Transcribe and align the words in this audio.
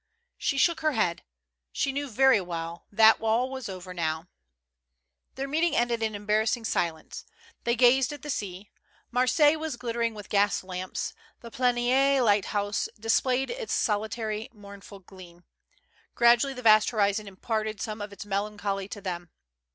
She 0.39 0.57
shook 0.57 0.79
her 0.79 0.93
head; 0.93 1.21
she 1.71 1.91
knew 1.91 2.09
very 2.09 2.41
well 2.41 2.87
that 2.91 3.21
all 3.21 3.51
was 3.51 3.69
over 3.69 3.93
now. 3.93 4.29
Their 5.35 5.47
meeting 5.47 5.75
ended 5.75 6.01
in 6.01 6.15
embarrassing 6.15 6.65
silence; 6.65 7.23
they 7.65 7.75
gazed 7.75 8.11
at 8.11 8.23
the 8.23 8.31
sea; 8.31 8.71
Marseilles 9.11 9.57
was 9.59 9.75
glittering 9.77 10.15
with 10.15 10.27
gas 10.27 10.61
THE 10.61 10.65
LANDSLIP. 10.65 11.15
149 11.41 11.43
lamps; 11.43 11.43
the 11.43 11.51
Planier 11.51 12.25
lighthouse 12.25 12.89
displayed 12.99 13.51
its 13.51 13.73
solitary 13.73 14.49
mournful 14.51 15.01
gleam; 15.01 15.43
gradually 16.15 16.55
the 16.55 16.63
vast 16.63 16.89
horizon 16.89 17.27
imparted 17.27 17.79
some 17.79 18.01
of 18.01 18.11
its 18.11 18.25
melancholy 18.25 18.87
to 18.87 19.01
them. 19.01 19.29